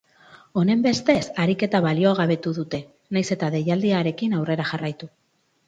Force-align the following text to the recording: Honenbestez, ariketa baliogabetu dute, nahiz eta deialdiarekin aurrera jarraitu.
Honenbestez, 0.61 1.17
ariketa 1.43 1.83
baliogabetu 1.87 2.55
dute, 2.61 2.81
nahiz 3.19 3.25
eta 3.39 3.53
deialdiarekin 3.59 4.37
aurrera 4.41 4.69
jarraitu. 4.75 5.15